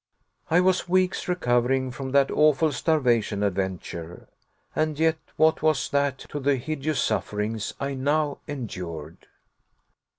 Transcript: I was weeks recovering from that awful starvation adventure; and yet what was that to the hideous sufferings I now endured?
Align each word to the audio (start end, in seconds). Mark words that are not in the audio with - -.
I 0.49 0.61
was 0.61 0.89
weeks 0.89 1.27
recovering 1.27 1.91
from 1.91 2.09
that 2.11 2.31
awful 2.31 2.71
starvation 2.71 3.43
adventure; 3.43 4.27
and 4.75 4.97
yet 4.97 5.19
what 5.35 5.61
was 5.61 5.89
that 5.91 6.17
to 6.31 6.39
the 6.39 6.55
hideous 6.55 6.99
sufferings 6.99 7.75
I 7.79 7.93
now 7.93 8.39
endured? 8.47 9.27